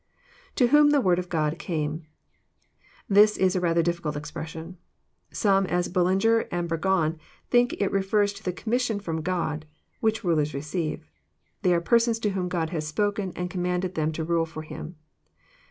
[To 0.55 0.67
wJiom 0.67 0.89
the 0.89 0.99
word 0.99 1.19
of 1.19 1.29
God 1.29 1.59
came,'] 1.59 2.07
This 3.07 3.37
is 3.37 3.55
a 3.55 3.59
rather 3.61 3.83
difficult 3.83 4.15
expression. 4.15 4.77
Some, 5.29 5.67
as 5.67 5.89
Bullinger 5.89 6.47
and 6.51 6.67
Bnrgon, 6.67 7.19
think 7.51 7.69
that 7.77 7.83
it 7.83 7.91
re 7.91 8.01
fers 8.01 8.33
to 8.33 8.43
the 8.43 8.51
commission 8.51 8.99
from 8.99 9.21
God, 9.21 9.67
which 9.99 10.23
rulers 10.23 10.55
receive: 10.55 11.07
"they 11.61 11.71
are 11.71 11.81
persons 11.81 12.17
to 12.21 12.31
whom 12.31 12.49
God 12.49 12.71
has 12.71 12.87
spoken, 12.87 13.31
and 13.35 13.51
commanded 13.51 13.93
them 13.93 14.11
to 14.13 14.23
rule 14.23 14.47
for 14.47 14.63
Him." 14.63 14.95